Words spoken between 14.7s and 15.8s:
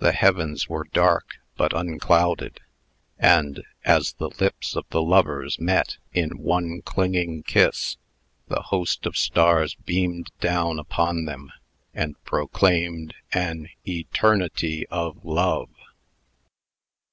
OF LOVE.